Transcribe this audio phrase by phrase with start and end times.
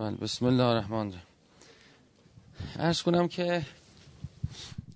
[0.00, 1.22] بله بسم الله الرحمن الرحیم.
[2.76, 3.66] ارز کنم که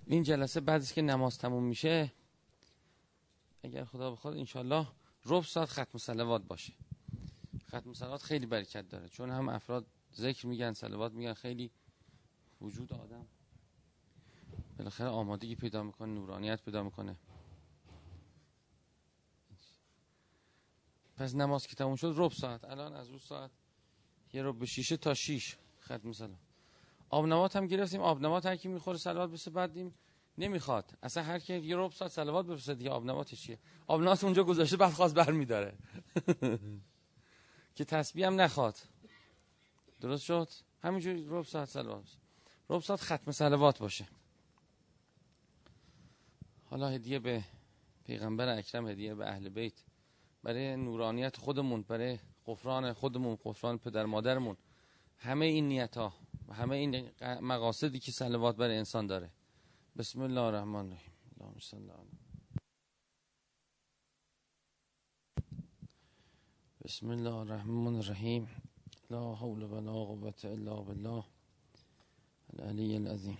[0.07, 2.12] این جلسه بعد از که نماز تموم میشه
[3.62, 4.86] اگر خدا بخواد انشالله
[5.25, 6.72] ربع ساعت ختم سلوات باشه.
[7.68, 11.71] ختم سلوات خیلی برکت داره چون هم افراد ذکر میگن سلوات میگن خیلی
[12.61, 13.27] وجود آدم
[14.79, 17.16] بالاخره آمادگی پیدا می‌کنه نورانیت پیدا می‌کنه.
[21.16, 23.50] پس نماز که تموم شد ربع ساعت الان از اون ساعت
[24.35, 26.38] یه رو به شیشه تا شیش ختم سلام
[27.11, 29.93] آب نمات هم گرفتیم آب نمات هر کی می‌خوره سلوات بسه بعدیم
[30.38, 30.98] نمی‌خواد.
[31.02, 34.45] اصلا هر کی یه ربع ساعت سلوات بفرسته دیگه آب نماتش چیه؟ آب نمات اونجا
[34.45, 35.74] گذاشته بعد خواست برمیداره
[37.77, 38.79] که تسبیح هم نخواد.
[40.01, 40.48] درست شد؟
[40.82, 42.16] همینجوری ربع ساعت سلوات
[42.71, 44.09] ربع ساعت ختم سلوات باشه.
[46.65, 47.45] حالا هدیه به
[48.05, 49.85] پیغمبر اکرم هدیه به اهل بیت.
[50.43, 54.57] برای نورانیت خودمون برای قفران خودمون قفران پدر مادرمون
[55.19, 56.15] همه این نیت ها
[56.52, 59.30] همه این مقاصدی که سلوات برای انسان داره.
[59.99, 61.13] بسم الله الرحمن الرحیم.
[61.41, 61.91] اللهم صل
[66.84, 68.48] بسم الله الرحمن الرحیم.
[69.11, 71.24] لا حول ولا قوة الا بالله.
[72.52, 73.38] العلی العظیم.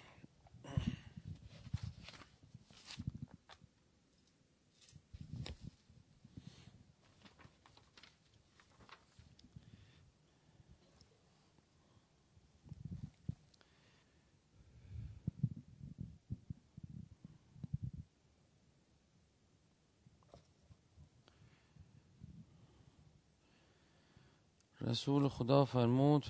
[24.95, 26.27] رسول خدا فرمود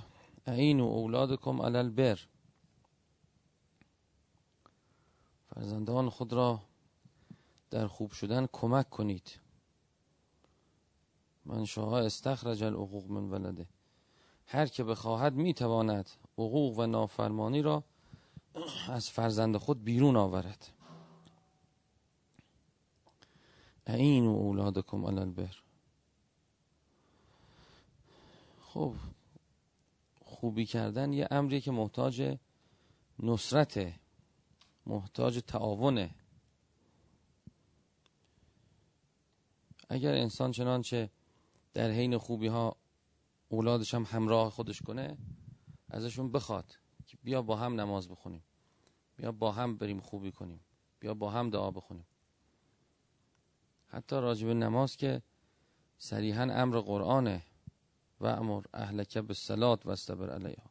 [0.46, 2.18] عین و اولادکم علی البر.
[5.46, 6.60] فرزندان خود را
[7.70, 9.40] در خوب شدن کمک کنید.
[11.44, 13.66] من شاه استخرج الحقوق من ولده.
[14.46, 17.84] هر که بخواهد می‌تواند حقوق و نافرمانی را
[18.88, 20.72] از فرزند خود بیرون آورد.
[23.86, 25.63] عین و اولادکم علی البر.
[28.74, 28.94] خب
[30.14, 32.38] خوبی کردن یه امریه که محتاج
[33.18, 34.00] نصرته
[34.86, 36.14] محتاج تعاونه
[39.88, 41.10] اگر انسان چنانچه
[41.74, 42.76] در حین خوبی ها
[43.48, 45.18] اولادش هم همراه خودش کنه
[45.90, 48.42] ازشون بخواد که بیا با هم نماز بخونیم
[49.16, 50.60] بیا با هم بریم خوبی کنیم
[51.00, 52.06] بیا با هم دعا بخونیم.
[53.86, 55.22] حتی راجب نماز که
[55.98, 57.42] صریحا امر قرآنه.
[58.24, 60.70] و امر اهلک بالصلات و استبر علیها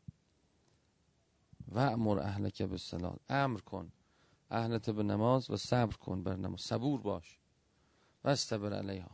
[1.68, 3.92] و امر اهلک بالصلات امر کن.
[4.52, 6.60] اهلت به نماز و صبر کن بر نماز.
[6.62, 7.38] صبور باش.
[8.24, 9.12] و استبر علیها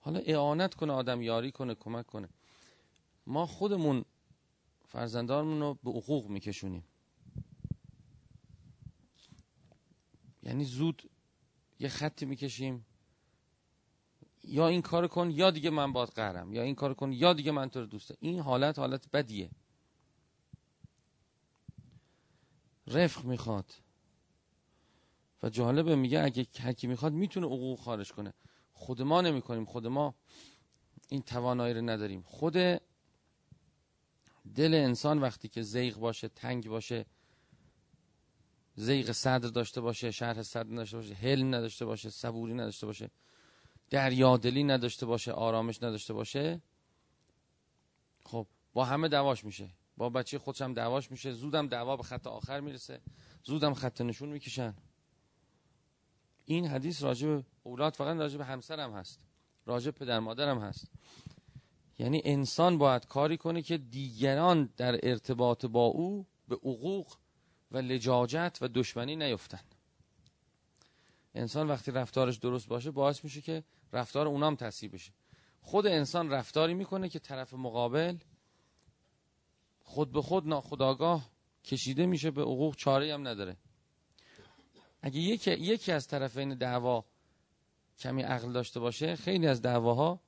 [0.00, 2.28] حالا اعانت کنه آدم یاری کنه کمک کنه.
[3.26, 4.04] ما خودمون
[4.88, 6.84] فرزندانمون رو به حقوق میکشونیم.
[10.42, 11.10] یعنی زود
[11.78, 12.86] یه خطی می‌کشیم.
[14.44, 16.52] یا این کار کن یا دیگه من باد قهرم.
[16.52, 19.50] یا این کار کن یا دیگه من تو رو دوسته این حالت حالت بدیه.
[22.86, 23.72] رفق می‌خواد.
[25.42, 28.34] و جالبه میگه اگه هرکی می‌خواد می‌تونه حقوق خارج کنه.
[28.72, 29.64] خود ما نمی‌کنیم.
[29.64, 30.14] خود ما
[31.08, 32.22] این توانایی رو نداریم.
[32.22, 32.56] خود
[34.54, 37.06] دل انسان وقتی که زیغ باشه تنگ باشه
[38.74, 43.10] زیغ صدر داشته باشه شرح صدر نداشته باشه حلم نداشته باشه صبوری نداشته باشه
[43.90, 46.62] دریادلی نداشته باشه آرامش نداشته باشه
[48.24, 49.70] خب با همه دواش میشه.
[49.96, 51.32] با بچه خودش هم دواش میشه.
[51.32, 53.00] زودم دعوا به خط آخر می‌رسه.
[53.44, 54.74] زودم خط نشون می‌کشن.
[56.44, 59.20] این حدیث راجع اولاد فقط راجع به همسر هم هست.
[59.66, 60.90] راجع پدر مادر هم هست.
[61.98, 67.16] یعنی انسان باید کاری کنه که دیگران در ارتباط با او به حقوق
[67.70, 69.60] و لجاجت و دشمنی نیفتن.
[71.34, 75.12] انسان وقتی رفتارش درست باشه باعث میشه که رفتار اونام تصیب بشه.
[75.60, 78.16] خود انسان رفتاری می‌کنه که طرف مقابل
[79.80, 81.30] خود به خود ناخداگاه
[81.64, 83.56] کشیده میشه به حقوق چاره هم نداره.
[85.02, 87.04] اگه یکی, یکی از طرفین دعوا
[87.98, 90.20] کمی عقل داشته باشه خیلی از دعواها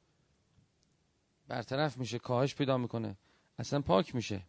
[1.51, 3.17] برطرف میشه کاهش پیدا می‌کنه.
[3.59, 4.43] اصلا پاک میشه.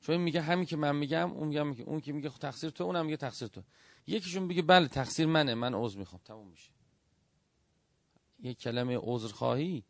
[0.00, 2.84] چون میگه همین که من میگم اون میگم میگه اون که میگه خب تقصیر تو
[2.84, 3.62] اونم میگه تقصیر تو.
[4.06, 6.22] یکیشون میگه بله تقصیر منه من عذر می‌خوام.
[6.24, 6.70] تموم میشه.
[8.40, 9.84] یک کلمه عذر خواهی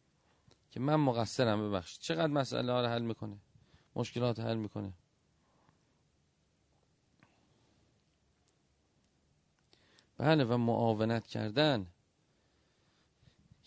[0.70, 2.00] که من مقصرم ببخشید.
[2.00, 3.38] چقدر مسئله ها رو حل می‌کنه؟
[3.96, 4.93] مشکلات حل می‌کنه.
[10.19, 11.87] بله و معاونت کردن.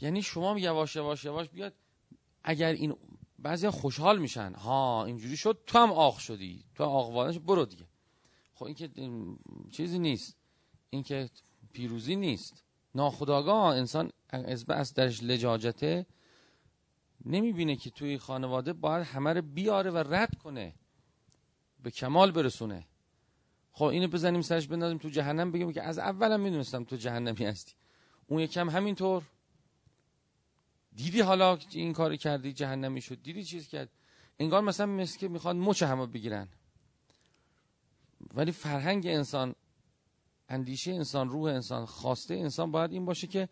[0.02, 1.74] یعنی شما یواش یواش یواش بیاد
[2.44, 2.96] اگر این
[3.40, 7.88] بعضی خوشحال میشن ها اینجوری شد تو هم آخ شدی تو آقوانش برو دیگه.
[8.54, 8.90] خب این که
[9.72, 10.38] چیزی نیست
[10.90, 11.30] این که
[11.74, 12.64] پیروزی نیست.
[12.96, 14.12] ناخداگاه انسان
[14.68, 16.06] از درش لجاجته
[17.26, 20.76] نمی‌بینه که توی خانواده باید همه رو بیاره و رد کنه
[21.84, 22.88] به کمال برسونه.
[23.72, 27.74] خب اینو بزنیم سرش بندازیم تو جهنم بگیم که از اولم می‌دونستم تو جهنمی هستی.
[28.28, 29.24] اون یکم همینطور.
[30.96, 33.90] دیدی حالا این کاری کردی جهنمی شد دیدی چیز کرد؟
[34.40, 36.48] انگار مثلا مثل که می‌خواد مچ همه بگیرن.
[38.34, 39.56] ولی فرهنگ انسان
[40.50, 43.50] اندیشه انسان روح انسان خواسته انسان باید این باشه که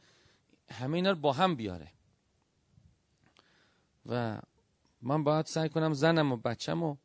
[0.71, 1.91] همه اینا رو با هم بیاره.
[4.05, 4.41] و
[5.01, 6.95] من باید سعی کنم زنم و بچم و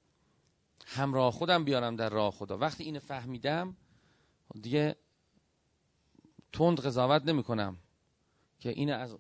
[0.87, 2.59] همراه خودم بیارم در راه خدا.
[2.59, 3.77] وقتی اینو فهمیدم
[4.61, 4.97] دیگه
[6.53, 7.77] تند قضاوت نمی کنم
[8.59, 9.17] که این از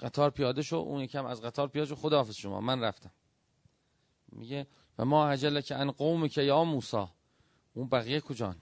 [0.00, 1.94] قطار پیاده شو اون یکم از قطار پیاده شو.
[1.94, 2.60] خداحافظ شما.
[2.60, 3.12] من رفتم.
[4.32, 4.66] میگه
[4.98, 7.14] و ما عجله که ان قوم که یا موسا
[7.74, 8.56] اون بقیه کجان؟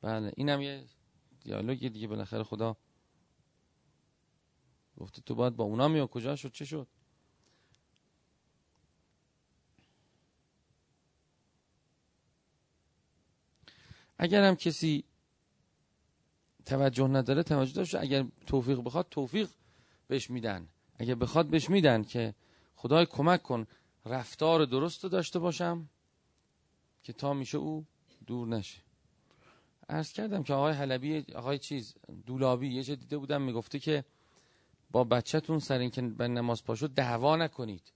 [0.00, 0.84] بله اینم یه
[1.40, 2.76] دیالوگی دیگه بالاخره خدا
[4.96, 6.88] گفته تو باید با اونا میاد کجا شد؟ چه شد؟
[14.18, 15.04] اگر هم کسی
[16.66, 19.50] توجه نداره توجه داشته اگر توفیق بخواد توفیق
[20.06, 20.68] بهش میدن.
[20.98, 22.34] اگر بخواد بهش میدن که
[22.76, 23.66] خدای کمک کن
[24.06, 25.88] رفتار درست داشته باشم
[27.02, 27.86] که تا میشه او
[28.26, 28.82] دور نشه.
[29.88, 31.94] عرض کردم که آقای حلبی آقای چیز
[32.26, 34.04] دولابی یه جا دیده بودم می‌گفته که
[34.90, 37.92] با بچهتون سر اینکه به نماز پاشو دعوا نکنید.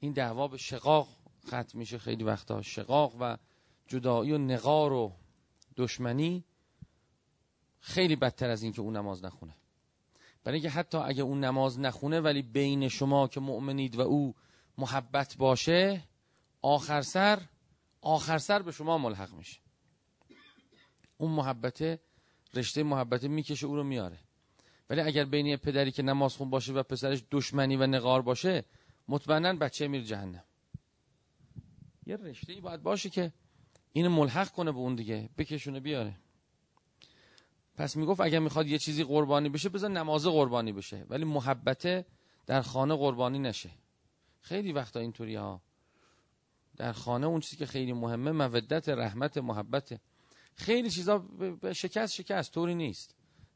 [0.00, 1.08] این دعوا به شقاق
[1.46, 2.62] ختم میشه خیلی وقتا.
[2.62, 3.36] شقاق و
[3.88, 5.12] جدایی و نقار و
[5.76, 6.44] دشمنی
[7.80, 9.54] خیلی بدتر از اینکه اون نماز نخونه.
[10.46, 14.34] برای اینکه حتی اگه اون نماز نخونه ولی بین شما که مؤمنید و او
[14.78, 16.02] محبت باشه
[16.62, 17.42] آخر سر
[18.00, 19.60] آخر سر به شما ملحق میشه.
[21.18, 22.00] اون محبت
[22.54, 24.18] رشته محبت می‌کشه او رو میاره.
[24.90, 28.64] ولی اگر بین پدری که نماز خون باشه و پسرش دشمنی و نقار باشه
[29.08, 30.44] مطمئنا بچه میره جهنم.
[32.06, 33.32] یه رشته ای باید باشه که
[33.92, 36.16] اینو ملحق کنه به اون دیگه بکشونه بیاره.
[37.76, 41.06] پس می‌گفت اگر می‌خواد یه چیزی قربانی بشه بذار نماز قربانی بشه.
[41.08, 42.06] ولی محبت
[42.46, 43.70] در خانه قربانی نشه.
[44.40, 45.62] خیلی وقتا اینطوری ها.
[46.76, 50.00] در خانه اون چیزی که خیلی مهمه مودت رحمت محبت.
[50.54, 51.24] خیلی چیزا
[51.72, 52.52] شکست شکست.
[52.52, 53.14] طوری نیست.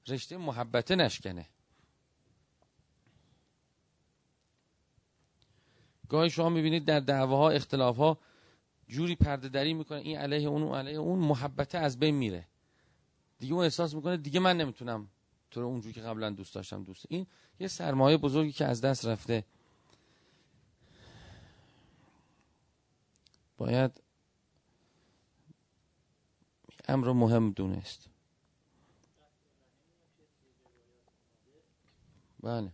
[0.08, 1.48] رشته محبت نشکنه.
[6.08, 8.18] گاهی شما می‌بینید در دعواها اختلافها
[8.88, 9.98] جوری پرده دری می‌کنه.
[9.98, 11.18] این علیه اون و علیه اون.
[11.18, 12.49] محبت از بین میره.
[13.40, 15.08] دیگه اون احساس می‌کنه دیگه من نمی‌تونم
[15.50, 17.26] تو اونجوری که قبلا دوست داشتم دوست این
[17.60, 19.44] یه سرمایه بزرگی که از دست رفته.
[23.56, 24.02] باید
[26.88, 28.08] امر مهم دونست.
[32.42, 32.72] بله.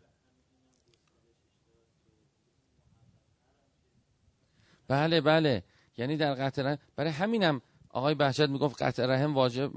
[4.89, 5.65] بله بله.
[5.97, 7.63] یعنی در قطع رحم برای همینم
[7.97, 9.73] آقای بهجت می‌گفت قطع رحم واجب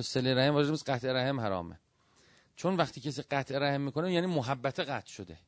[0.00, 1.78] سله رحم واجب است قطع رحم حرامه.
[2.56, 5.38] چون وقتی کسی قطع رحم می‌کنه یعنی محبت قطع شده.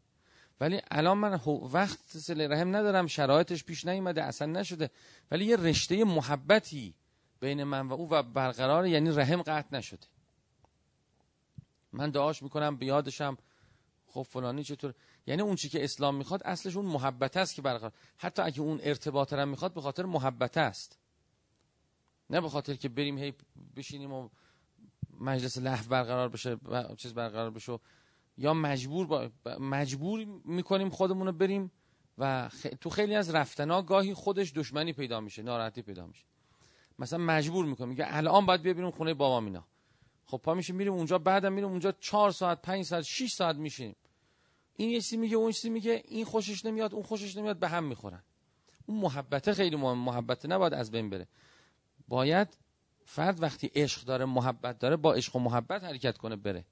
[0.60, 1.40] ولی الان من
[1.72, 4.90] وقت سله رحم ندارم شرایطش پیش نیومده اصلا نشده.
[5.30, 6.94] ولی یه رشته محبتی
[7.40, 10.06] بین من و او و برقرار یعنی رحم قطع نشده.
[11.92, 13.38] من دعاش می‌کنم بیادشم
[14.06, 14.94] خب فلانی چطور؟
[15.26, 17.92] یعنی اون چی که اسلام می‌خواد اصلش اون محبت است که برقرار.
[18.18, 20.98] حتی اگه اون ارتباط هم می‌خواد به خاطر محبت است.
[22.30, 23.34] نه به خاطر که بریم هی
[23.76, 24.28] بشینیم و
[25.20, 27.78] مجلس لحو برقرار بشه و چیز برقرار بشه
[28.38, 29.30] یا مجبور با
[29.60, 31.70] مجبور می‌کنیم خودمون رو بریم
[32.18, 36.24] و تو خیلی از رفتنا گاهی خودش دشمنی پیدا میشه ناراحتی پیدا میشه.
[36.98, 39.64] مثلا مجبور می‌کنه میگه الان باید بیا بریم خونه بابا مینا
[40.26, 43.96] خب پا میشه میریم اونجا بعدم میریم اونجا چهار ساعت پنج ساعت 6 ساعت میشینیم.
[44.76, 47.84] این یه چیزی میگه اون چیزی میگه این خوشش نمیاد اون خوشش نمیاد به هم
[47.84, 48.22] می‌خورن.
[48.86, 51.28] اون محبته خیلی مهم محبت نباید از بین بره.
[52.08, 52.56] باید
[53.04, 56.64] فرد وقتی عشق داره محبت داره با عشق و محبت حرکت کنه بره.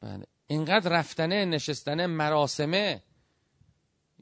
[0.00, 0.26] بله.
[0.46, 3.02] اینقدر رفتنه نشستنه مراسمه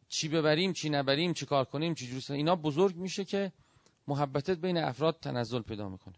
[0.09, 3.53] چی ببریم چی نبریم چی کار کنیم چی جوری اینا بزرگ میشه که
[4.07, 6.15] محبتت بین افراد تنزل پیدا می‌کنه.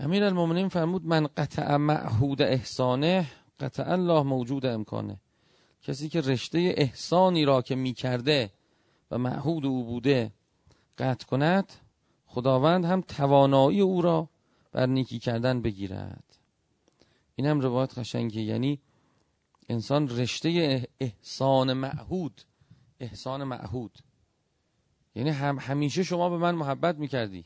[0.00, 3.26] امیر المومنین فرمود من قطع معهود احسانه
[3.60, 5.20] قطع الله موجود امکانه.
[5.82, 8.52] کسی که رشته احسانی را که می‌کرده
[9.10, 10.32] و معهود او بوده
[10.98, 11.72] قطع کند
[12.26, 14.28] خداوند هم توانایی او را
[14.72, 16.24] بر نیکی کردن بگیرد.
[17.34, 18.80] این هم روایت قشنگه یعنی
[19.68, 22.42] انسان رشته احسان معهود
[23.00, 23.98] احسان معهود.
[25.14, 27.44] یعنی هم همیشه شما به من محبت می‌کردی.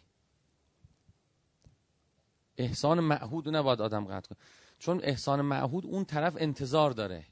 [2.57, 4.38] احسان معهود نباید آدم قطع کنه.
[4.83, 7.27] چون احسان معهود اون طرف انتظار داره.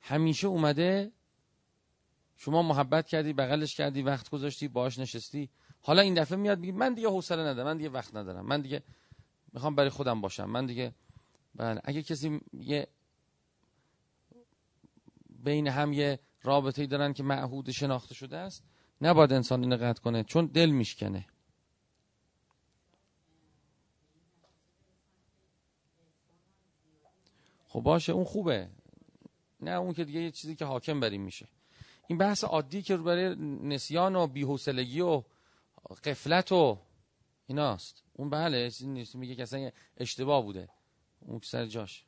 [0.00, 1.12] همیشه اومده
[2.36, 5.50] شما محبت کردی بغلش کردی وقت گذاشتی باش نشستی.
[5.80, 8.46] حالا این دفعه میاد میگه من دیگه حوصله ندارم من دیگه وقت ندارم.
[8.46, 8.82] من دیگه
[9.52, 10.44] می‌خوام برای خودم باشم.
[10.44, 10.94] من دیگه
[11.54, 12.88] بله اگه کسی یه
[15.28, 18.64] بین هم یه رابطه دارن که معهود شناخته شده است
[19.00, 21.26] نباید انسان اینو قطع کنه چون دل میشکنه.
[27.72, 28.68] خب باشه اون خوبه.
[29.60, 31.48] نه اون که دیگه یه چیزی که حاکم بریم میشه.
[32.08, 35.22] این بحث عادی که برای نسیان و بی‌حوصلگی و
[36.04, 36.78] قفلت و
[37.46, 38.04] ایناست.
[38.12, 39.14] اون بله چیزی نیست.
[39.14, 40.68] میگه که اصلا اشتباه بوده.
[41.20, 42.04] اون سر جاش.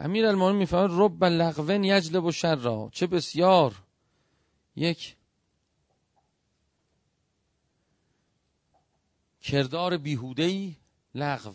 [0.00, 3.82] امیر المومنین میفرماید رب لغون یجلب و شر را چه بسیار.
[4.76, 5.16] یک
[9.40, 10.79] کردار بیهودهی
[11.14, 11.54] لغو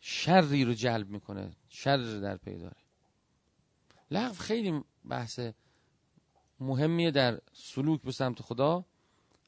[0.00, 2.76] شری رو جلب می‌کنه شر در پی داره.
[4.10, 5.40] لغو خیلی بحث
[6.60, 8.84] مهمیه در سلوک به سمت خدا.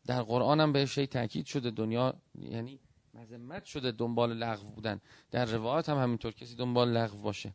[0.06, 2.80] در قرآن هم بهش تاکید شده دنیا یعنی
[3.14, 5.00] مذمت شده دنبال لغو بودن.
[5.30, 7.54] در روایات هم همینطور کسی دنبال لغو باشه.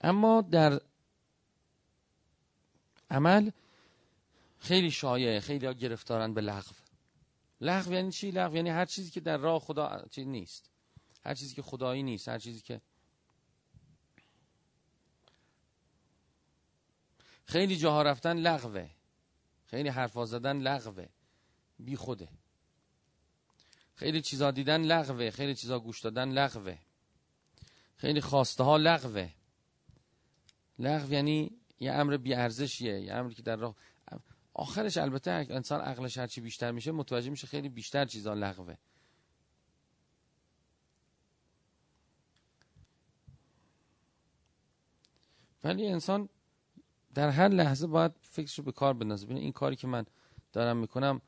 [0.00, 0.80] اما در
[3.10, 3.50] عمل
[4.58, 6.72] خیلی شایعه خیلی ها گرفتارن به لغو.
[7.60, 10.70] لغو یعنی چی؟ لغو یعنی هر چیزی که در راه خدا چی نیست.
[11.24, 12.80] هر چیزی که خدایی نیست هر چیزی که
[17.44, 18.90] خیلی جاها رفتن لغوه.
[19.66, 21.08] خیلی حرفا زدن لغوه.
[21.78, 22.28] بی خوده.
[23.94, 25.30] خیلی چیزا دیدن لغوه.
[25.30, 26.78] خیلی چیزا گوش دادن لغوه.
[27.96, 29.30] خیلی خواسته ها لغوه.
[30.78, 33.74] لغو یعنی یه امر بی ارزشیه یه امری که در راه
[34.58, 38.76] آخرش البته انسان عقلش هرچی بیشتر میشه متوجه میشه خیلی بیشتر چیزا لغوه.
[45.64, 46.28] ولی انسان
[47.14, 49.26] در هر لحظه باید فکرشو به کار بندازه.
[49.26, 50.06] ببین این کاری که من
[50.52, 51.20] دارم می‌کنم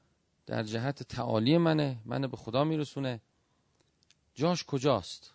[0.46, 3.20] در جهت تعالی منه منو به خدا میرسونه.
[4.34, 5.34] جاش کجاست؟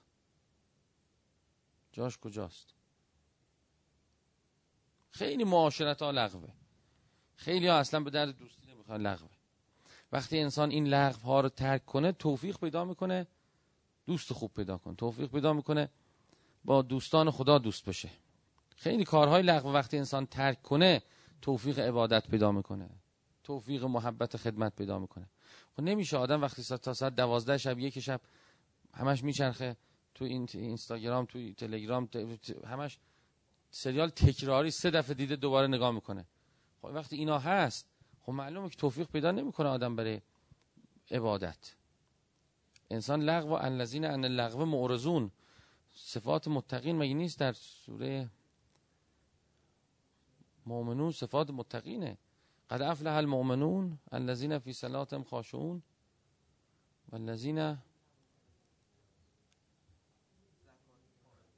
[1.92, 2.74] جاش کجاست؟
[5.12, 6.65] خیلی معاشرت ها لغوه.
[7.36, 9.30] خیلی ها اصلا به درد دوستی نمی‌خوان لغوه
[10.12, 13.28] وقتی انسان این لغو ها رو ترک کنه توفیق پیدا می‌کنه
[14.06, 15.90] دوست خوب پیدا کنه توفیق پیدا می‌کنه
[16.66, 18.10] با دوستان خدا دوست بشه.
[18.76, 21.02] خیلی کارهای لغو وقتی انسان ترک کنه
[21.42, 22.90] توفیق عبادت پیدا می‌کنه.
[23.44, 25.30] توفیق محبت خدمت پیدا می‌کنه.
[25.76, 28.22] خب نمیشه آدم وقتی تا ساعت دوازده شب یک شب
[28.94, 29.78] همش میچرخه
[30.16, 32.10] تو این اینستاگرام تو تلگرام
[32.68, 33.00] همش
[33.72, 36.26] سریال تکراری سه دفعه دیده دوباره نگاه می‌کنه.
[36.94, 37.88] وقتی اینا هست
[38.22, 40.22] خب معلومه که توفیق پیدا نمی‌کنه آدم برای
[41.12, 41.76] عبادت.
[42.90, 45.32] انسان لغو و الذین ان اللغو معرضون.
[45.94, 48.30] صفات متقین مگه نیست در سوره
[50.66, 52.18] مؤمنون صفات متقینه؟
[52.70, 55.82] قد افلح المؤمنون الذين في صلاتهم خاشعون
[57.12, 57.78] والذين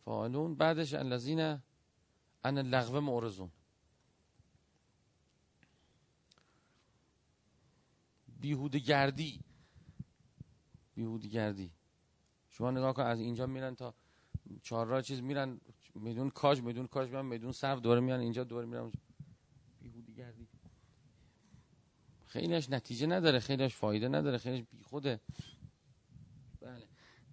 [0.06, 0.56] فاعلون.
[0.56, 1.40] بعدش الذين
[2.46, 3.52] ان اللغو معرضون.
[8.48, 9.42] بیهوده گردی.
[10.96, 11.72] بیهوده گردی.
[12.50, 13.94] شما نگاه کن از اینجا میرن تا
[14.64, 15.62] چهار راه چیز میرن
[15.96, 18.92] میدون کاج میدون کاج میرن میدون صرف دوره میان اینجا دوره میرن
[19.82, 20.48] بیهودی گردی.
[22.26, 25.22] خیلیش نتیجه نداره خیلیش فایده نداره خیلیش بیخوده.
[26.62, 26.88] بله.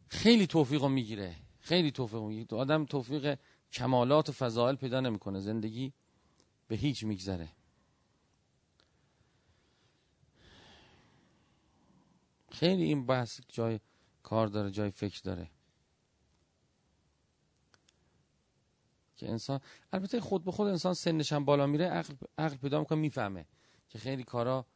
[0.08, 2.58] خیلی توفیق می‌گیره خیلی توفیق می‌گیره.
[2.58, 3.38] آدم توفیق
[3.72, 5.92] کمالات و فضائل پیدا نمی‌کنه زندگی
[6.68, 7.48] به هیچ میگذره.
[12.54, 13.80] خیلی این بحث جای
[14.22, 15.50] کار داره جای فکر داره.
[19.16, 19.60] که انسان
[19.92, 23.46] البته خود به خود انسان سنش هم بالا میره عقل, عقل پیدا می‌کنه می‌فهمه
[23.88, 24.66] که خیلی کارا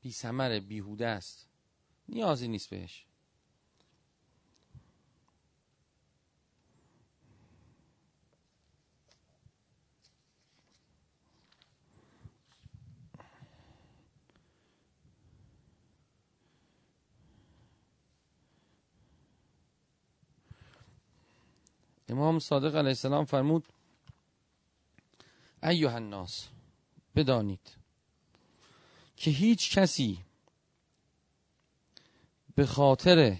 [0.00, 1.48] بی سمره بیهوده است.
[2.08, 3.06] نیازی نیست بهش.
[22.10, 23.68] امام صادق علیه السلام فرمود
[25.62, 26.48] ایوه الناس
[27.16, 27.76] بدانید
[29.16, 30.24] که هیچ کسی
[32.54, 33.36] به خاطر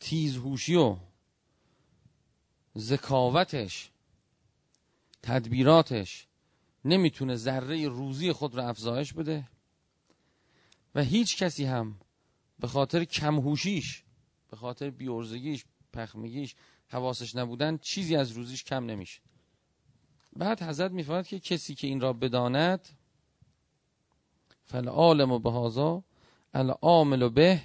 [0.00, 0.96] تیزهوشی و
[2.78, 3.90] ذکاوتش
[5.22, 6.26] تدبیراتش
[6.84, 9.48] نمی‌تونه ذره روزی خود را افزایش بده
[10.94, 12.00] و هیچ کسی هم
[12.58, 14.04] به خاطر کمهوشیش
[14.50, 16.54] به خاطر بیورزگیش پخمگیش
[16.88, 19.20] حواسش نبودن چیزی از روزیش کم نمیشه.
[20.36, 22.88] بعد حضرت میفرماید که کسی که این را بداند
[24.66, 26.02] فالعالم و بهازا
[26.54, 27.62] العامل به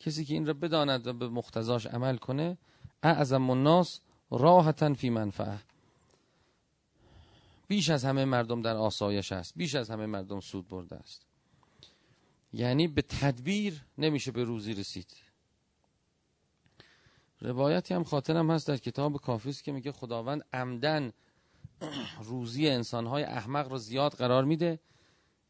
[0.00, 2.58] کسی که این را بداند و به مختزاش عمل کنه
[3.02, 4.00] اعظم الناس
[4.30, 5.58] راحتا فی منفعه.
[7.68, 11.22] بیش از همه مردم در آسایش است بیش از همه مردم سود برده است.
[12.52, 15.25] یعنی به تدبیر نمیشه به روزی رسید.
[17.40, 21.12] روایتی هم خاطرم هست در کتاب کافیست که میگه خداوند عمدن
[22.22, 24.80] روزی انسانهای احمق رو زیاد قرار میده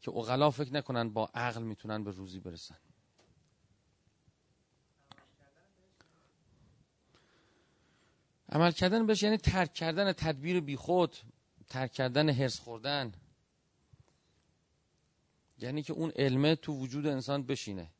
[0.01, 2.77] که اغلا فکر نکنن با عقل می‌تونن به روزی برسن.
[8.49, 11.17] عمل کردن بهش یعنی ترک کردن تدبیر بیخود
[11.67, 13.13] ترک کردن هرس خوردن.
[15.59, 17.91] یعنی که اون علمه تو وجود انسان بشینه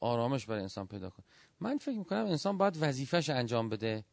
[0.00, 1.26] آرامش برای انسان پیدا کنه.
[1.60, 4.04] من فکر می‌کنم انسان باید وظیفش انجام بده.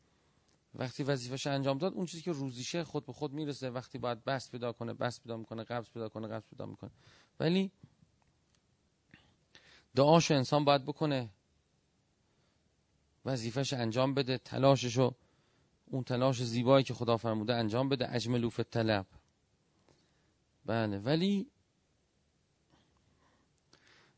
[0.75, 3.69] وقتی وظیفش انجام داد اون چیزی که روزیشه خود به خود می‌رسه.
[3.69, 6.91] وقتی باید بست پیدا کنه بست پیدا می‌کنه قبض پیدا کنه قبض پیدا می‌کنه.
[7.39, 7.71] ولی
[9.95, 11.29] دعاش انسان باید بکنه.
[13.25, 15.15] وظیفش انجام بده تلاششو
[15.85, 19.05] اون تلاش زیبایی که خدا فرموده انجام بده اجملو فی طلب
[20.65, 21.51] بله ولی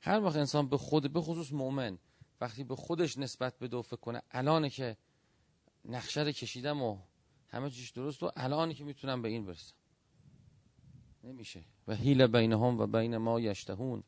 [0.01, 1.97] هر وقت انسان به خود به خصوص مؤمن
[2.41, 4.97] وقتی به خودش نسبت بده و فکر کنه الان که
[5.85, 6.97] نقشه رو کشیدم و
[7.47, 9.75] همه چیش درست و الان که می‌تونم به این برسم.
[11.23, 11.63] نمیشه.
[11.87, 14.03] و هیل بینهم و بین ما یشتهون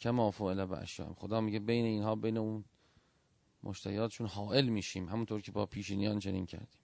[0.00, 1.12] کما فعل به اشیاء.
[1.12, 2.64] خدا میگه بین اینها بین اون
[3.62, 5.08] مشتهیاتشون حائل میشیم.
[5.08, 6.80] همونطور که با پیشینیان چنین کردیم.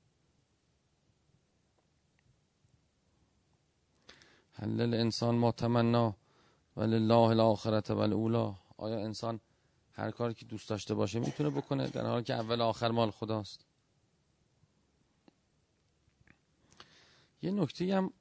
[4.53, 6.17] حلل انسان ما تمنا
[6.77, 9.41] ولله الاخرت والاولا آیا انسان
[9.99, 13.65] هر کاری که دوست داشته باشه می‌تونه بکنه در حالی که اول آخر مال خداست.
[17.43, 18.13] یه نکته هم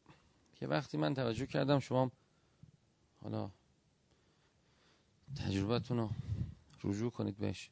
[0.56, 2.12] که وقتی من توجه کردم شما
[3.22, 3.52] حالا
[5.36, 6.10] تجربتون رو
[6.84, 7.70] رجوع کنید بهش.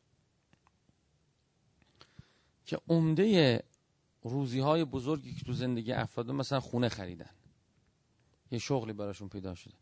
[2.66, 3.64] که عمده
[4.24, 7.30] روزی های بزرگی که تو زندگی افراد مثلا خونه خریدن.
[8.52, 9.74] یه شغلی براشون پیدا شده.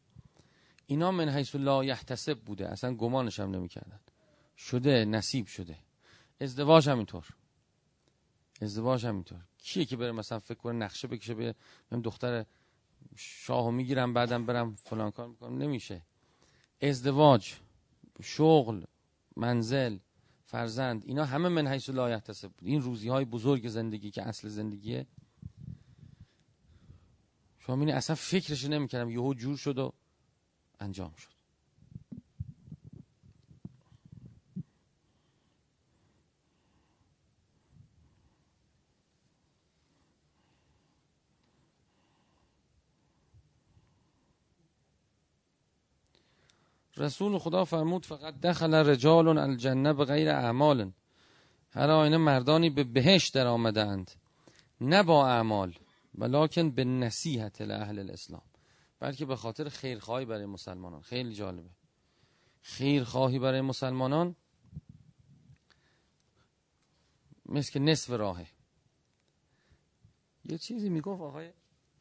[0.85, 3.99] اینا من حیث لا یحتسب بوده اصلا گمانش هم نمی‌کردن.
[4.57, 5.77] شده نصیب شده.
[6.41, 7.25] ازدواج هم اینطور
[8.61, 11.55] ازدواج هم اینطور کیه که بره مثلا فکر کنه نقشه بکشه به
[12.03, 12.45] دختر
[13.15, 16.01] شاهو می‌گیرم بعدم برم فلان کار می‌کنم؟ نمیشه.
[16.81, 17.53] ازدواج
[18.21, 18.83] شغل
[19.35, 19.97] منزل
[20.45, 25.07] فرزند اینا همه من حیث لا یحتسب این روزی های بزرگ زندگی که اصل زندگیه.
[27.59, 29.09] شما اصلا فکرش نمی‌کردم.
[29.09, 29.93] یهو جور شد و
[30.79, 31.32] انجام شد.
[46.97, 50.91] رسول خدا فرمود فقط دخل رجال الجنه به غیر اعمال.
[51.71, 54.11] هر آینه مردانی به بهش در آمدند
[54.81, 55.75] نه با اعمال
[56.15, 58.41] ولیکن به نصیحت اهل الاسلام
[58.99, 61.01] بلکه به خاطر خیرخواهی برای مسلمانان.
[61.01, 61.69] خیلی جالبه.
[62.61, 64.35] خیرخواهی برای مسلمانان
[67.45, 68.47] مثل که نصف راهه.
[70.45, 71.49] یه چیزی می‌گفت آقای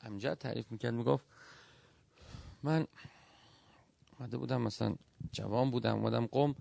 [0.03, 1.25] امجد تعریف می‌کرد می‌گفت
[2.63, 2.87] من
[4.23, 4.97] اومده بودم مثلا
[5.33, 6.55] جوان بودم اومدم قم.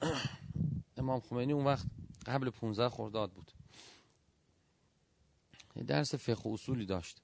[0.96, 1.86] امام خمینی اون وقت
[2.26, 3.52] قبل 15 خرداد بود.
[5.76, 7.22] یه درس فقه اصولی داشت.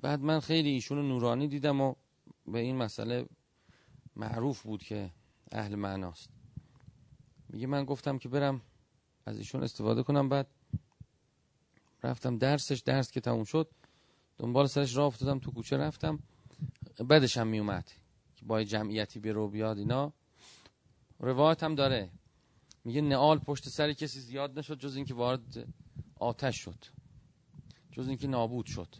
[0.00, 1.94] بعد من خیلی ایشون نورانی دیدم و
[2.46, 3.26] به این مسئله
[4.16, 5.10] معروف بود که
[5.52, 6.30] اهل معناست.
[7.48, 8.60] میگه من گفتم که برم
[9.26, 10.28] از ایشون استفاده کنم.
[10.28, 10.46] بعد
[12.02, 13.70] رفتم درسش درس که تموم شد
[14.38, 16.18] دنبال سرش راه افتادم تو کوچه رفتم.
[17.08, 17.90] بعدش هم میومد
[18.36, 20.12] که با جمعیتی به رو بیاد اینا.
[21.18, 22.10] روایت هم داره.
[22.84, 25.68] میگه نعال پشت سر کسی زیاد نشد جز اینکه وارد
[26.16, 26.84] آتش شد.
[27.92, 28.96] جز اینکه نابود شد.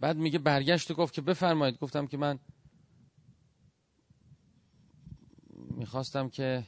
[0.00, 1.78] بعد میگه برگشت و گفت که بفرمایید.
[1.78, 2.38] گفتم که من
[5.54, 6.66] می‌خواستم که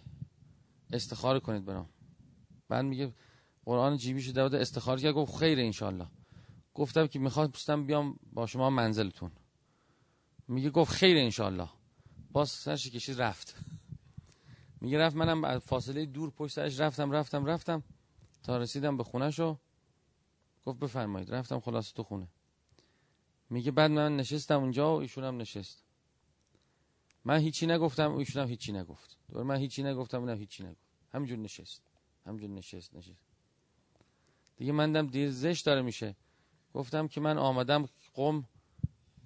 [0.93, 1.89] استخاره کنید برام.
[2.69, 3.15] بعد میگه
[3.65, 5.15] قرآن جیبیشو داده استخاره کرد.
[5.15, 6.09] گفت خیر انشالله
[6.75, 9.33] گفتم که می‌خواستم بیام با شما منزلتون.
[10.49, 11.69] میگه گفت خیر انشالله
[12.33, 13.55] باز سرش کشید رفت.
[14.81, 17.83] میگه رفت منم فاصله دور پشت سرش رفتم رفتم رفتم.
[18.43, 19.59] تا رسیدم به خونه شو
[20.67, 21.35] گفت بفرمایید.
[21.35, 22.29] رفتم خلاص تو خونه.
[23.51, 25.85] میگه بعد من نشستم اونجا و ایشون هم نشست.
[27.25, 29.19] من هیچی نگفتم و ایشون هم هیچی نگفت.
[29.29, 30.87] دور من هیچی نگفتم اونم هیچی نگفت.
[31.13, 31.83] همینجور نشست.
[32.27, 33.27] همینجور نشست نشست.
[34.57, 36.17] دیگه من دم دیر زشت داره میشه.
[36.75, 38.45] گفتم که من آمدم قوم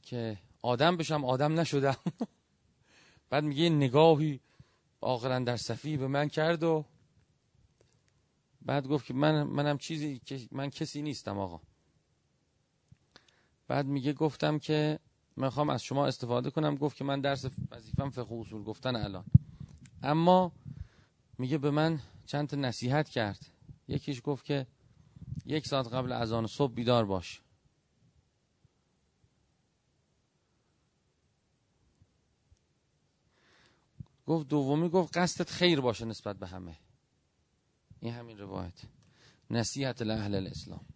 [0.02, 1.96] که آدم بشم آدم نشدم.
[3.30, 4.40] بعد میگه نگاهی
[5.00, 6.84] آخرا در صفی به من کرد و
[8.62, 11.60] بعد گفت که من منم چیزی که من کسی نیستم آقا.
[13.68, 14.98] بعد میگه گفتم که
[15.36, 16.74] می‌خوام از شما استفاده کنم.
[16.74, 19.24] گفت که من درس وظیفم فقه اصول گفتن الان.
[20.02, 20.52] اما
[21.38, 23.46] میگه به من چند تا نصیحت کرد.
[23.88, 24.66] یکیش گفت که
[25.48, 27.42] یک ساعت قبل از آن صبح بیدار باش.
[34.26, 36.78] گفت دومی گفت قصدت خیر باشه نسبت به همه.
[38.00, 38.82] این همین روایت.
[39.50, 40.86] نصیحت لأهل الاسلام.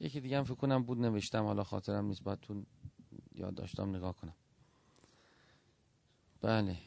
[0.00, 2.64] یکی دیگه هم فکر کنم بود نوشتم حالا خاطرم نیست باید تو
[3.34, 4.34] یاد داشتم نگاه کنم.
[6.40, 6.85] بله.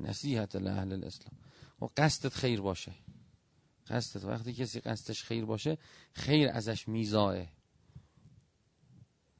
[0.00, 1.38] نصیحت لأهل الاسلام.
[1.80, 2.92] و قصدت خیر باشه.
[3.88, 5.78] قصدت وقتی کسی قصدش خیر باشه
[6.12, 7.46] خیر ازش میزاه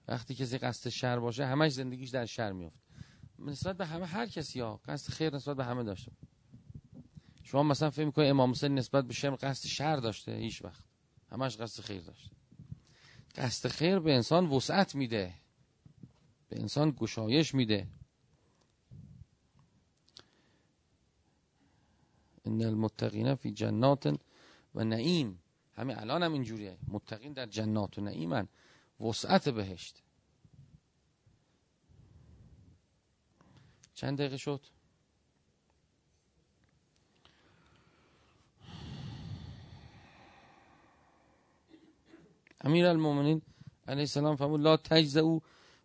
[0.09, 2.77] وقتی کسی قصد شر باشه همش زندگیش در شر میفت
[3.39, 6.13] نسبت به همه هر کسی ها قصد خیر نسبت به همه داشته
[7.43, 10.85] شما مثلا فکر می‌کنید امام حسین نسبت به شم قصد شر داشته هیچ وقت.
[11.33, 12.31] همش قصد خیر داشته.
[13.37, 15.35] قصد خیر به انسان وسعت میده.
[16.49, 17.87] به انسان گشایش میده.
[22.49, 24.19] ان المتقین فی جنات
[24.75, 25.43] و نعیم.
[25.77, 26.79] همین الان هم اینجوریه.
[26.89, 28.49] متقین در جنات و نعیمن
[29.01, 30.03] وسعت بهشت.
[33.95, 34.61] چند دقیقه شد؟
[42.61, 43.43] امیر المومنین
[43.89, 45.41] علیه السلام فرمود لا تجزعو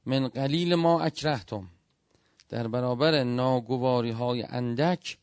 [0.06, 1.69] من قلیل ما اکرهتم.
[2.49, 5.17] در برابر ناگواری های اندک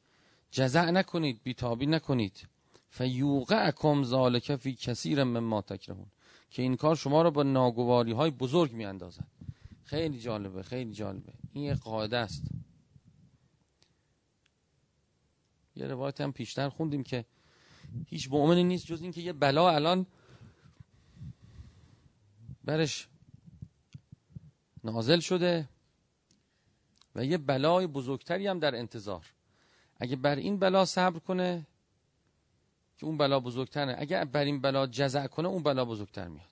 [0.51, 2.49] جزع نکنید بیتابی نکنید.
[2.89, 6.07] فیوقعکم ذالک فی کثیر مما تکرهون.
[6.51, 9.27] که این کار شما رو با ناگواری های بزرگ می اندازد
[9.85, 11.33] خیلی جالبه خیلی جالبه.
[11.53, 12.43] این یه قاعده است.
[15.77, 17.25] یه روایت هم پیشتر خوندیم که
[18.07, 20.07] هیچ مؤمنی نیست جز اینکه یه بلا الان
[22.65, 23.09] برش
[24.85, 25.69] نازل شده
[27.15, 29.27] و یه بلای بزرگتری هم در انتظار.
[30.01, 31.67] اگه بر این بلا صبر کنه
[32.99, 33.97] که اون بلا بزرگتره.
[33.99, 36.47] اگه بر این بلا جزع کنه اون بلا بزرگتر میاد.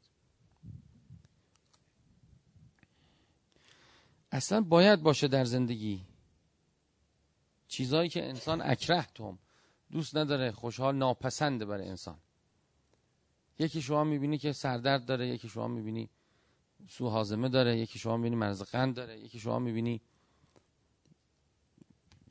[4.32, 6.00] اصلا باید باشه در زندگی
[7.68, 9.38] چیزایی که انسان اکره توم.
[9.92, 12.18] دوست نداره خوشحال ناپسنده برای انسان.
[13.58, 16.08] یکی شما می‌بینی که سردرد داره یکی شما می‌بینی
[16.88, 20.00] سوهازمه داره یکی شما می‌بینی مرض قند داره یکی شما می‌بینی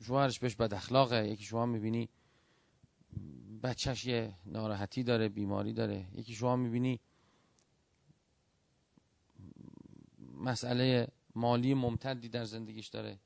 [0.02, 1.28] شوهرش بهش بد اخلاقه.
[1.28, 2.08] یکی شما می‌بینی
[3.62, 6.06] بچهش یه ناراحتی داره بیماری داره.
[6.14, 7.00] یکی شما می‌بینی
[10.34, 13.18] مسئله مالی ممتدی در زندگیش داره.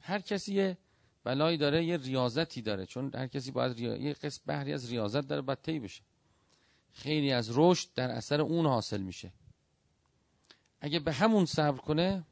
[0.00, 0.78] هر کسی یه
[1.24, 2.86] بلایی داره یه ریاضتی داره.
[2.86, 6.02] چون هر کسی باید یه قسم بحری از ریاضت داره باید طی بشه.
[6.92, 9.32] خیلی از رشد در اثر اون حاصل میشه.
[10.80, 12.26] اگه به همون صبر کنه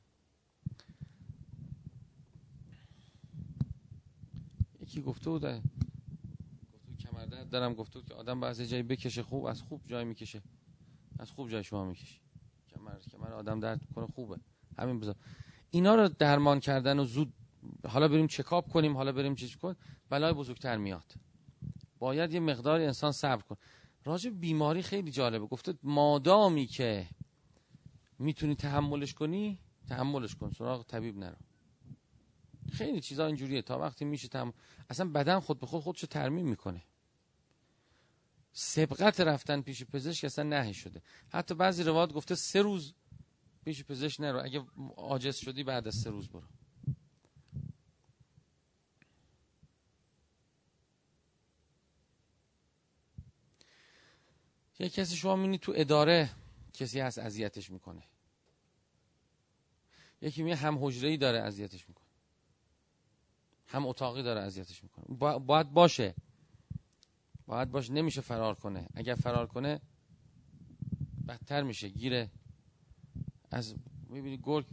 [4.97, 5.43] یکی گفته بود
[6.75, 10.43] گفته کمردرد دارم گفته که آدم بعضی جایی بکشه خوب از خوب جای می‌کشه.
[11.19, 12.21] از خوب جای شما می‌کشی
[12.69, 14.39] کمر کمر آدم درد کنه خوبه.
[14.79, 15.15] همین بذار.
[15.71, 17.33] اینا رو درمان کردن و زود
[17.89, 19.77] حالا بریم چکاپ کنیم حالا بریم چیز کن
[20.11, 21.15] بلای بزرگتر میاد.
[21.99, 23.57] باید یه مقداری انسان صبر کن.
[24.05, 25.47] راجع بیماری خیلی جالبه.
[25.47, 27.07] گفته مادامی که
[28.19, 30.51] می‌تونی تحملش کنی تحملش کن.
[30.51, 31.37] سراغ طبیب نرو.
[32.73, 33.63] خیلی چیزا اینجوریه.
[33.63, 34.55] تا وقتی میشه تم...
[34.91, 36.83] اصلا بدن خود به خود خودشو ترمیم می‌کنه.
[38.53, 41.03] سبقت رفتن پیش پزشک اصلا نهی شده.
[41.29, 42.95] حتی بعضی روایات گفته سه روز
[43.65, 44.45] پیش پزشک نرو.
[44.45, 44.65] اگه
[44.97, 46.47] عاجز شدی بعد از سه روز برو.
[54.79, 56.31] یه کسی شما می‌بینی تو اداره
[56.73, 58.03] کسی هست اذیتش می‌کنه.
[60.21, 62.06] یکی میگه هم حجره داره اذیتش می‌کنه.
[63.67, 65.17] هم اتاقی داره اذیتش می‌کنه.
[65.39, 66.15] باید باشه.
[67.47, 67.93] باید باشه.
[67.93, 68.89] نمیشه فرار کنه.
[68.95, 69.81] اگر فرار کنه
[71.29, 71.89] بدتر میشه.
[71.89, 72.31] گیره.
[73.51, 73.75] از
[74.09, 74.67] می‌بینی گرگ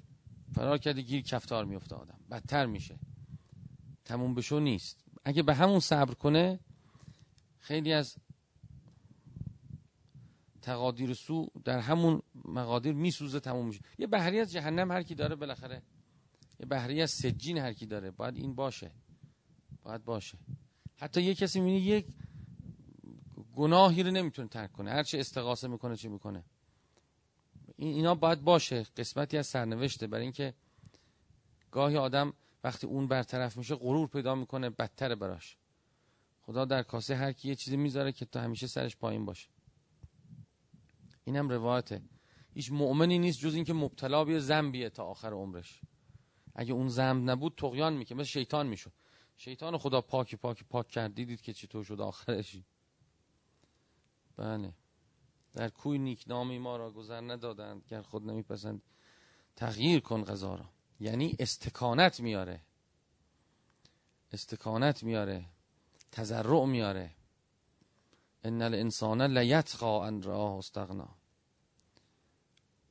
[0.51, 2.19] فرار کرده گیر کفتار میفته آدم.
[2.31, 2.99] بدتر میشه.
[4.05, 5.03] تموم بشو نیست.
[5.25, 6.59] اگه به همون صبر کنه
[7.59, 8.15] خیلی از
[10.61, 13.81] تقادیر سو در همون مقادیر میسوزه تموم میشه.
[13.97, 15.81] یه بحری از جهنم هر کی داره بالاخره
[16.63, 18.11] یه بحری از سجین هر کی داره.
[18.11, 18.91] باید این باشه.
[19.83, 20.37] باید باشه.
[20.95, 22.05] حتی یه کسی می‌بینی یک
[23.55, 24.91] گناهی رو نمی‌تونه ترک کنه.
[24.91, 26.43] هر چه استغاثه می‌کنه چی می‌کنه.
[27.75, 28.83] اینا باید باشه.
[28.97, 30.07] قسمتی از سرنوشته.
[30.07, 30.53] برای اینکه
[31.71, 35.57] گاهی آدم وقتی اون برطرف میشه غرور پیدا می‌کنه بدتر براش.
[36.41, 39.49] خدا در کاسه هر کی یه چیزی می‌ذاره که تو همیشه سرش پایین باشه.
[41.23, 42.01] اینم روایته.
[42.53, 45.81] هیچ مؤمنی نیست جز اینکه مبتلا به ذنبیه تا آخر عمرش.
[46.55, 48.91] اگه اون ذنب نبود تقیان می‌کنه مثل شیطان می‌شد.
[49.37, 51.15] شیطان خدا پاک پاک پاک کرد.
[51.15, 52.57] دیدید که چطور شد آخرش؟
[54.37, 54.73] بله.
[55.53, 57.85] در کوی نیکنامی ما را گذر ندادند.
[57.87, 58.81] گر خود نمیپسند
[59.55, 60.69] تغییر کن غذا را.
[60.99, 62.61] یعنی استکانت میاره
[64.31, 65.45] استکانت میاره
[66.11, 67.15] تزرع میاره
[68.43, 71.15] ان الانسان لیتقا ان راه استغنا.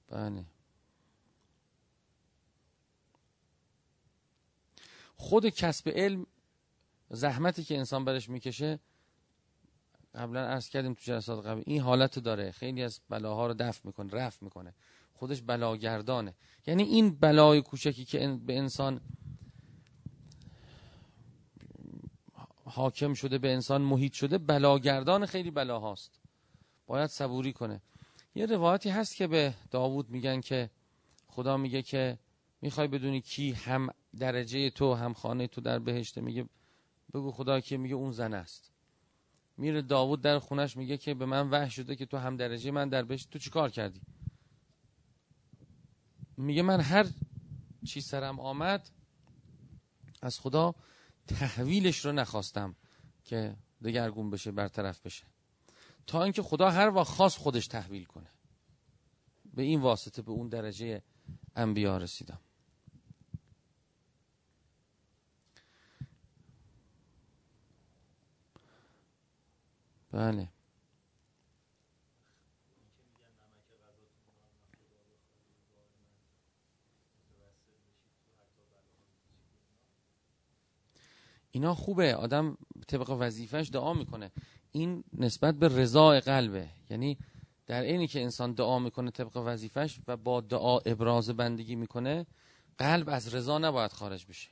[0.08, 0.44] بله.
[5.22, 6.26] خود کسب علم
[7.10, 8.78] زحمتی که انسان برش می‌کشه
[10.14, 12.50] قبلا عرض کردیم تو جلسات قبل این حالت داره.
[12.50, 14.74] خیلی از بلاها رو دفع می‌کنه رفع می‌کنه.
[15.12, 16.34] خودش بلاگردانه.
[16.66, 19.00] یعنی این بلای کوچکی که به انسان
[22.64, 26.20] حاکم شده به انسان محیط شده بلاگردان خیلی بلاهاست.
[26.86, 27.80] باید صبوری کنه.
[28.34, 30.70] یه روایتی هست که به داوود میگن که
[31.26, 32.18] خدا میگه که
[32.62, 36.20] می‌خوای بدونی کی هم درجه تو هم خانه تو در بهشته.
[36.20, 36.48] میگه
[37.14, 38.72] بگو خدا که میگه اون زن است.
[39.56, 42.88] میره داوود در خونش میگه که به من وحش شده که تو هم درجه من
[42.88, 43.30] در بهشت.
[43.30, 44.00] تو چیکار کردی؟
[46.36, 47.06] میگه من هر
[47.86, 48.90] چی سرم آمد
[50.22, 50.74] از خدا
[51.26, 52.76] تحویلش رو نخواستم
[53.24, 55.24] که دگرگون بشه برطرف بشه.
[56.06, 58.30] تا اینکه خدا هر وقت خواست خودش تحویل کنه.
[59.54, 61.02] به این واسطه به اون درجه
[61.56, 62.40] انبیا رسیدم.
[70.12, 70.48] بله.
[81.50, 82.14] اینا خوبه.
[82.14, 84.30] آدم طبق وظیفش دعا می‌کنه.
[84.72, 86.68] این نسبت به رضای قلبه.
[86.90, 87.18] یعنی
[87.66, 92.26] در اینی که انسان دعا می‌کنه طبق وظیفش و با دعا ابراز بندگی می‌کنه
[92.78, 94.48] قلب از رضا نباید خارج بشه.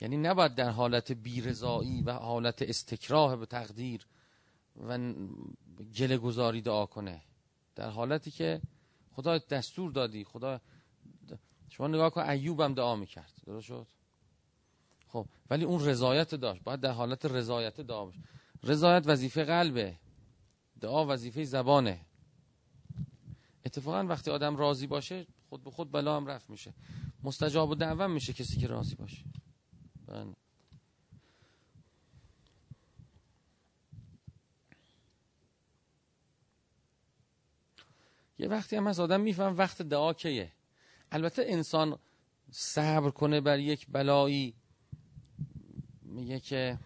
[0.00, 4.06] یعنی نباید در حالت بیرضایی و حالت استکراه به تقدیر
[4.76, 4.98] و
[5.98, 7.22] گله گذاری دعا کنه.
[7.74, 8.60] در حالتی که
[9.12, 10.60] خدا دستور دادی خدا
[11.68, 13.32] شما نگاه کن ایوب دعا می‌کرد.
[13.46, 13.86] درست شد؟
[15.08, 16.62] خب ولی اون رضایت داشت.
[16.62, 18.18] باید در حالت رضایت دعا باشه.
[18.62, 19.98] رضایت وظیفه قلبه.
[20.80, 22.00] دعا وظیفه زبانه.
[23.64, 26.74] اتفاقا وقتی آدم راضی باشه خود به خود بلا هم رفت میشه.
[27.22, 29.24] مستجاب و دعوم میشه کسی که راضی باشه.
[30.06, 30.34] بله.
[38.40, 40.52] یه وقتی هم از آدم میفهم وقت دعا کیه.
[41.12, 41.98] البته انسان
[42.50, 44.54] صبر کنه بر یک بلایی.
[46.02, 46.78] میگه که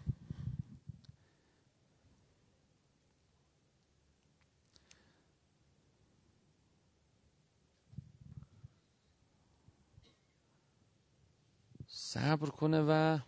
[11.87, 13.19] صبر کنه و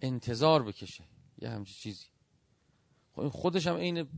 [0.00, 1.04] انتظار بکشه.
[1.38, 2.06] یه همچی چیزی.
[3.12, 4.08] خب این خودش هم این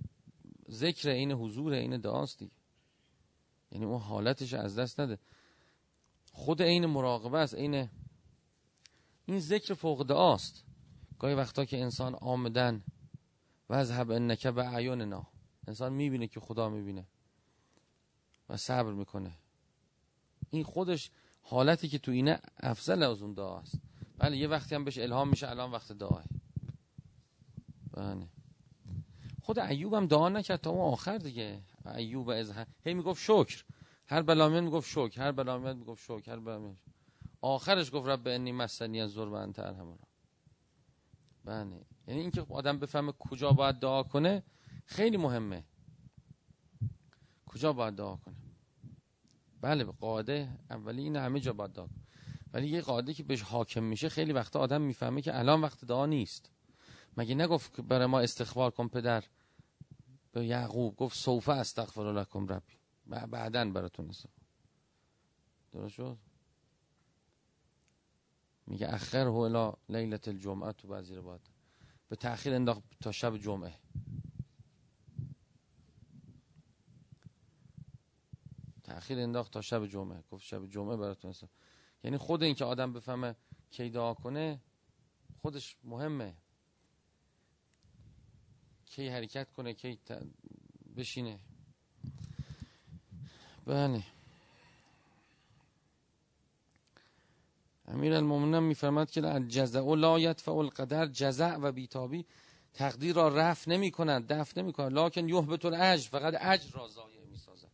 [0.70, 2.57] ذکر این حضور این دعاست دیگه.
[3.72, 5.18] یعنی اون حالتش از دست نده.
[6.32, 7.88] خود این مراقبه است این
[9.26, 10.64] این ذکر فوق دعاست.
[11.18, 12.82] گاهی وقتا که انسان آمدن
[13.68, 15.26] و از هب انک به عیوننا
[15.66, 17.06] انسان می‌بینه که خدا می‌بینه
[18.48, 19.32] و صبر می‌کنه.
[20.50, 21.10] این خودش
[21.42, 23.74] حالتی که تو اینه افضل از اون دعا است.
[24.18, 26.24] بله یه وقتی هم بهش الهام میشه الان وقت دعاه.
[27.92, 28.28] بله.
[29.42, 31.62] خود ایوب هم دعا نکرد تا اون آخر دیگه.
[31.86, 32.52] ایوب از
[32.84, 33.64] هی می‌گفت شکر.
[34.06, 35.22] هر بلامیان می‌گفت شکر.
[35.22, 36.32] هر بلامیان می‌گفت شکر.
[36.32, 36.76] هر بلامیان
[37.40, 39.98] آخرش گفت رب انی مسنی از و انت ارحم
[41.44, 41.80] بله.
[42.06, 44.42] یعنی اینکه آدم بفهمه کجا باید دعا کنه
[44.86, 45.64] خیلی مهمه.
[47.46, 48.34] کجا باید دعا کنه؟
[49.60, 51.90] بله قاعده اولی این همه جا باید داد
[52.52, 56.06] ولی یه قاعده که بهش حاکم میشه خیلی وقتا آدم می‌فهمه که الان وقت دعا
[56.06, 56.50] نیست.
[57.16, 59.24] مگه نگفت برای ما استخبار کن پدر؟
[60.38, 62.72] به یعقوب گفت سوفه استغفر لکم ربی.
[63.06, 64.44] بعدا براتون استغفار
[65.72, 66.18] درست شد؟
[68.66, 71.40] میگه اخر هو الی لیلت الجمعه تو بعضی روایت.
[72.08, 73.74] به تاخیر انداخت تا شب جمعه.
[78.84, 80.22] تاخیر انداخت تا شب جمعه.
[80.30, 81.44] گفت شب جمعه براتون است
[82.04, 83.36] یعنی خود این که آدم بفهمه
[83.70, 84.60] کی دعا کنه
[85.42, 86.36] خودش مهمه.
[88.98, 89.98] کی حرکت کنه کی
[90.96, 91.38] بشینه.
[93.66, 94.02] بله.
[97.86, 102.26] امیر المومنین میفرماد که الجزع لا یدفع القدر جزع و بیتابی
[102.74, 107.24] تقدیر را رفع نمی کند دفع نمی کند لکن یحبط الاجر فقط اجر را ضایع
[107.30, 107.70] می سازد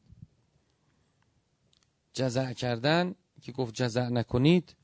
[2.13, 4.77] جزع کردن که گفت جزع نکنید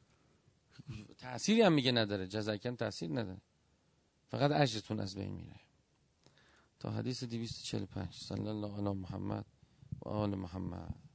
[1.18, 2.26] تأثیری هم میگه نداره.
[2.26, 3.40] جزع کردن تأثیر نداره.
[4.30, 5.69] فقط اجرتون از بین میره.
[6.80, 9.46] تا حدیث 245 صلی الله علی محمد
[10.02, 11.09] و آل محمد.